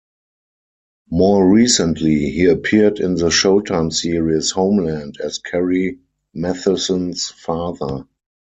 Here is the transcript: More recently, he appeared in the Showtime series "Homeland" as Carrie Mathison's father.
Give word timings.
More 1.11 1.47
recently, 1.47 2.31
he 2.31 2.45
appeared 2.45 2.97
in 2.97 3.13
the 3.13 3.27
Showtime 3.29 3.93
series 3.93 4.49
"Homeland" 4.49 5.19
as 5.23 5.37
Carrie 5.37 5.99
Mathison's 6.33 7.29
father. 7.29 8.07